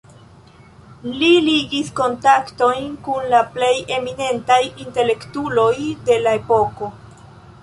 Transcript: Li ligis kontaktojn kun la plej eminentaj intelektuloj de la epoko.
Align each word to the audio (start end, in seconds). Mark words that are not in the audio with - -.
Li 1.17 1.27
ligis 1.47 1.91
kontaktojn 1.99 2.89
kun 3.09 3.29
la 3.35 3.43
plej 3.59 3.71
eminentaj 3.99 4.59
intelektuloj 4.87 5.71
de 6.11 6.19
la 6.27 6.35
epoko. 6.43 6.91